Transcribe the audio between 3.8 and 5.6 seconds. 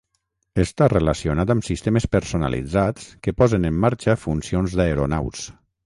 marxa funcions d'aeronaus.